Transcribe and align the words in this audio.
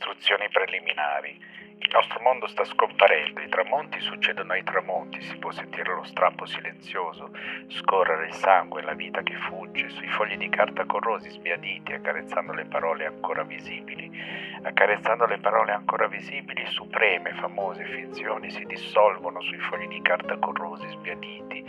Costruzioni 0.00 0.48
preliminari. 0.48 1.38
Il 1.76 1.90
nostro 1.92 2.20
mondo 2.22 2.46
sta 2.46 2.64
scomparendo, 2.64 3.42
i 3.42 3.50
tramonti 3.50 4.00
succedono 4.00 4.54
ai 4.54 4.64
tramonti, 4.64 5.20
si 5.20 5.36
può 5.36 5.50
sentire 5.50 5.94
lo 5.94 6.04
strappo 6.04 6.46
silenzioso, 6.46 7.30
scorrere 7.68 8.28
il 8.28 8.32
sangue, 8.32 8.80
la 8.80 8.94
vita 8.94 9.22
che 9.22 9.36
fugge, 9.36 9.90
sui 9.90 10.08
fogli 10.08 10.38
di 10.38 10.48
carta 10.48 10.86
corrosi 10.86 11.28
sbiaditi, 11.28 11.92
accarezzando 11.92 12.54
le 12.54 12.64
parole 12.64 13.04
ancora 13.04 13.42
visibili. 13.42 14.09
Accarezzando 14.62 15.24
le 15.24 15.38
parole 15.38 15.72
ancora 15.72 16.06
visibili, 16.06 16.66
supreme, 16.66 17.32
famose 17.32 17.82
finzioni 17.84 18.50
si 18.50 18.64
dissolvono 18.66 19.40
sui 19.40 19.58
fogli 19.58 19.88
di 19.88 20.02
carta 20.02 20.36
corrosi 20.36 20.86
sbiaditi. 20.88 21.64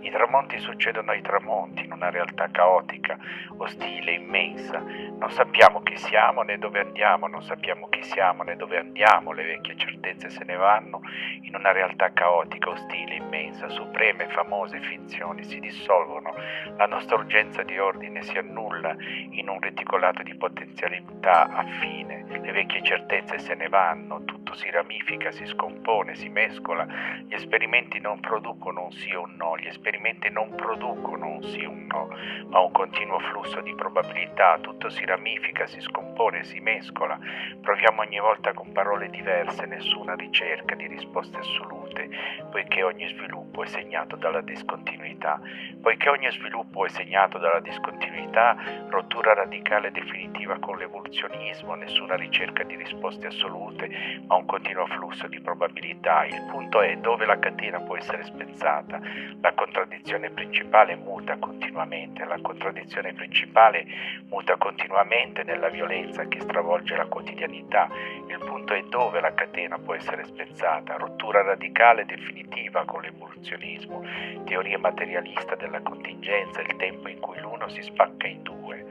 I 0.00 0.10
tramonti 0.10 0.58
succedono 0.58 1.12
ai 1.12 1.22
tramonti, 1.22 1.84
in 1.84 1.92
una 1.92 2.10
realtà 2.10 2.50
caotica, 2.50 3.16
ostile, 3.56 4.12
immensa. 4.12 4.78
Non 4.78 5.30
sappiamo 5.30 5.82
chi 5.82 5.96
siamo 5.96 6.42
né 6.42 6.58
dove 6.58 6.80
andiamo, 6.80 7.26
non 7.26 7.42
sappiamo 7.42 7.88
chi 7.88 8.02
siamo 8.02 8.42
né 8.42 8.56
dove 8.56 8.76
andiamo, 8.76 9.32
le 9.32 9.44
vecchie 9.44 9.76
certezze 9.76 10.28
se 10.28 10.44
ne 10.44 10.56
vanno 10.56 11.00
in 11.40 11.54
una 11.54 11.72
realtà 11.72 12.12
caotica, 12.12 12.68
ostile, 12.68 13.14
immensa, 13.14 13.68
supreme, 13.68 14.28
famose 14.28 14.80
finzioni 14.80 15.44
si 15.44 15.60
dissolvono, 15.60 16.34
la 16.76 16.86
nostra 16.86 17.16
urgenza 17.16 17.62
di 17.62 17.78
ordine 17.78 18.22
si 18.22 18.36
annulla 18.36 18.94
in 18.98 19.48
un 19.48 19.60
reticolato 19.60 20.22
di 20.22 20.34
potenzialità 20.34 21.48
affine, 21.48 21.93
le 22.02 22.52
vecchie 22.52 22.82
certezze 22.82 23.38
se 23.38 23.54
ne 23.54 23.68
vanno, 23.68 24.22
tutto 24.54 24.56
si 24.56 24.70
ramifica, 24.70 25.32
si 25.32 25.44
scompone, 25.46 26.14
si 26.14 26.28
mescola, 26.28 26.86
gli 27.26 27.34
esperimenti 27.34 27.98
non 27.98 28.20
producono 28.20 28.84
un 28.84 28.92
sì 28.92 29.12
o 29.12 29.22
un 29.22 29.34
no, 29.36 29.58
gli 29.58 29.66
esperimenti 29.66 30.30
non 30.30 30.54
producono 30.54 31.26
un 31.26 31.42
sì 31.42 31.64
o 31.64 31.70
un 31.70 31.86
no, 31.86 32.08
ma 32.48 32.60
un 32.60 32.70
continuo 32.70 33.18
flusso 33.18 33.60
di 33.60 33.74
probabilità, 33.74 34.58
tutto 34.60 34.88
si 34.88 35.04
ramifica, 35.04 35.66
si 35.66 35.80
scompone, 35.80 36.44
si 36.44 36.60
mescola, 36.60 37.18
proviamo 37.60 38.02
ogni 38.02 38.20
volta 38.20 38.52
con 38.52 38.72
parole 38.72 39.10
diverse, 39.10 39.66
nessuna 39.66 40.14
ricerca 40.14 40.74
di 40.74 40.86
risposte 40.86 41.38
assolute, 41.38 42.08
poiché 42.50 42.82
ogni 42.82 43.08
sviluppo 43.08 43.62
è 43.62 43.66
segnato 43.66 44.16
dalla 44.16 44.40
discontinuità, 44.40 45.40
poiché 45.82 46.08
ogni 46.08 46.30
sviluppo 46.30 46.84
è 46.86 46.88
segnato 46.88 47.38
dalla 47.38 47.60
discontinuità, 47.60 48.56
rottura 48.88 49.34
radicale 49.34 49.90
definitiva 49.90 50.58
con 50.58 50.76
l'evoluzionismo, 50.76 51.74
nessuna 51.74 52.14
ricerca 52.14 52.62
di 52.62 52.76
risposte 52.76 53.26
assolute, 53.26 54.22
ma 54.26 54.36
un 54.36 54.43
continuo 54.44 54.86
flusso 54.86 55.26
di 55.26 55.40
probabilità. 55.40 56.24
Il 56.24 56.46
punto 56.50 56.80
è 56.80 56.96
dove 56.96 57.26
la 57.26 57.38
catena 57.38 57.80
può 57.80 57.96
essere 57.96 58.24
spezzata. 58.24 59.00
La 59.40 59.52
contraddizione 59.54 60.30
principale 60.30 60.96
muta 60.96 61.36
continuamente, 61.38 62.24
la 62.24 62.38
contraddizione 62.40 63.12
principale 63.12 63.86
muta 64.28 64.56
continuamente 64.56 65.42
nella 65.42 65.68
violenza 65.68 66.26
che 66.28 66.40
stravolge 66.40 66.96
la 66.96 67.06
quotidianità. 67.06 67.88
Il 68.28 68.38
punto 68.38 68.74
è 68.74 68.82
dove 68.88 69.20
la 69.20 69.34
catena 69.34 69.78
può 69.78 69.94
essere 69.94 70.24
spezzata. 70.24 70.96
Rottura 70.96 71.42
radicale 71.42 72.04
definitiva 72.04 72.84
con 72.84 73.02
l'evoluzionismo, 73.02 74.02
teoria 74.44 74.78
materialista 74.78 75.54
della 75.54 75.80
contingenza, 75.82 76.60
il 76.60 76.76
tempo 76.76 77.08
in 77.08 77.20
cui 77.20 77.38
l'uno 77.40 77.68
si 77.68 77.82
spacca 77.82 78.26
in 78.26 78.42
due, 78.42 78.84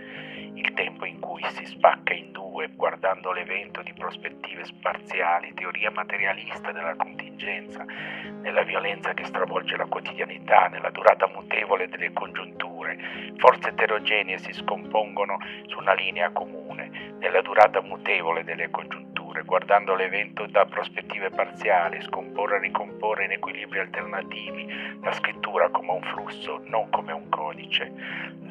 il 0.53 0.73
tempo 0.73 1.05
in 1.05 1.19
cui 1.19 1.43
si 1.49 1.65
spacca 1.65 2.13
in 2.13 2.31
due 2.31 2.69
guardando 2.75 3.31
l'evento 3.31 3.81
di 3.81 3.93
prospettive 3.93 4.63
spaziali, 5.43 5.53
teoria 5.53 5.91
materialista 5.91 6.71
della 6.71 6.95
contingenza, 6.95 7.85
nella 8.41 8.63
violenza 8.63 9.13
che 9.13 9.25
stravolge 9.25 9.75
la 9.75 9.85
quotidianità, 9.85 10.67
nella 10.67 10.89
durata 10.89 11.27
mutevole 11.27 11.89
delle 11.89 12.13
congiunture, 12.13 12.97
forze 13.37 13.69
eterogenee 13.69 14.37
si 14.37 14.53
scompongono 14.53 15.37
su 15.67 15.79
una 15.79 15.93
linea 15.93 16.31
comune, 16.31 17.15
nella 17.19 17.41
durata 17.41 17.81
mutevole 17.81 18.43
delle 18.43 18.69
congiunture 18.69 19.12
guardando 19.41 19.95
l'evento 19.95 20.45
da 20.45 20.65
prospettive 20.65 21.31
parziali, 21.31 22.01
scomporre 22.03 22.57
e 22.57 22.59
ricomporre 22.59 23.25
in 23.25 23.31
equilibri 23.31 23.79
alternativi, 23.79 24.67
la 25.01 25.11
scrittura 25.11 25.69
come 25.69 25.91
un 25.91 26.01
flusso, 26.03 26.61
non 26.65 26.89
come 26.89 27.11
un 27.11 27.27
codice. 27.29 27.91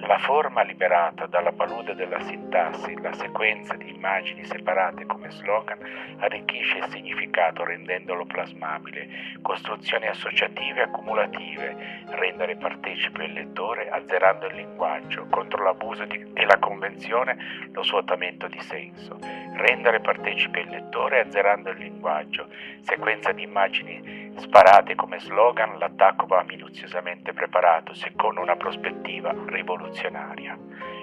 La 0.05 0.19
forma 0.19 0.63
liberata 0.63 1.27
dalla 1.27 1.53
palude 1.53 1.95
della 1.95 2.19
sintassi, 2.21 3.01
la 3.01 3.13
sequenza 3.13 3.75
di 3.75 3.95
immagini 3.95 4.45
separate 4.45 5.07
come 5.07 5.31
slogan, 5.31 5.79
arricchisce 6.19 6.79
il 6.79 6.89
significato 6.89 7.65
rendendolo 7.65 8.25
plasmabile. 8.27 9.09
Costruzioni 9.43 10.09
associative 10.09 10.83
accumulative, 10.83 12.05
rendere 12.07 12.57
partecipe 12.57 13.25
il 13.25 13.33
lettore 13.33 13.89
azzerando 13.89 14.47
il 14.49 14.57
linguaggio, 14.57 15.27
contro 15.31 15.63
l'abuso 15.63 16.05
di, 16.05 16.33
e 16.35 16.45
la 16.45 16.59
convenzione 16.59 17.69
lo 17.71 17.85
svuotamento 17.85 18.49
di 18.49 18.61
senso. 18.61 19.19
Rendere 19.55 20.01
partecipe 20.01 20.61
il 20.61 20.69
lettore 20.73 21.21
azzerando 21.21 21.71
il 21.71 21.79
linguaggio, 21.79 22.49
sequenza 22.81 23.33
di 23.33 23.43
immagini 23.43 24.33
sparate 24.37 24.95
come 24.95 25.21
slogan, 25.21 25.79
l'attacco 25.79 26.27
va 26.27 26.43
minuziosamente 26.43 27.33
preparato 27.33 27.95
secondo 27.95 28.41
una 28.41 28.57
prospettiva 28.57 29.35
rivoluzionaria. 29.47 30.59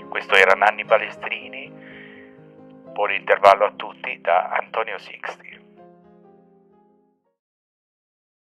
Questo 0.10 0.36
era 0.36 0.56
Nanni 0.56 0.84
Balestrini, 0.84 1.72
buon 2.92 3.12
intervallo 3.12 3.66
a 3.66 3.74
tutti 3.76 4.20
da 4.20 4.50
Antonio 4.50 4.98
Sixti. 4.98 5.59